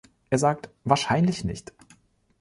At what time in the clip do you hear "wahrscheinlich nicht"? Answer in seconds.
0.83-1.73